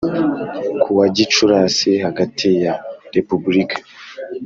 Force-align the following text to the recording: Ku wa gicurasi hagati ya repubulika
Ku 0.81 0.89
wa 0.97 1.05
gicurasi 1.15 1.91
hagati 2.05 2.47
ya 2.63 2.73
repubulika 3.15 3.75